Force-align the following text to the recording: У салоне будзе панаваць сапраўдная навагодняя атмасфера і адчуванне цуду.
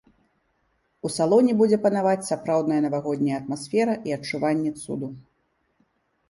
У 1.07 1.09
салоне 1.17 1.51
будзе 1.59 1.77
панаваць 1.83 2.27
сапраўдная 2.29 2.79
навагодняя 2.87 3.37
атмасфера 3.41 3.93
і 4.11 4.17
адчуванне 4.17 4.71
цуду. 4.87 5.07